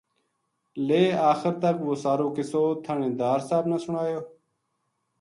[0.87, 1.01] لے
[1.31, 4.19] آخر تک وہ سارو قصو تھہانیدار صاحب نا سنایو